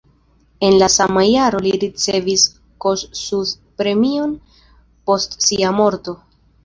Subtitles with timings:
[0.67, 4.35] En la sama jaro li ricevis la Kossuth-premion
[5.11, 6.17] post sia morto.